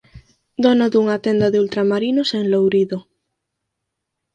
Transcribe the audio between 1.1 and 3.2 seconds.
tenda de ultramarinos en Lourido.